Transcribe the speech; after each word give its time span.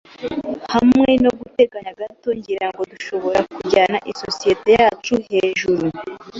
Hamwe 0.73 1.07
noguteganya 1.21 1.91
gato, 2.01 2.29
ngira 2.37 2.65
ngo 2.71 2.81
dushobora 2.91 3.39
kujyana 3.55 3.97
isosiyete 4.11 4.69
yacu 4.79 5.13
hejuru. 5.29 5.85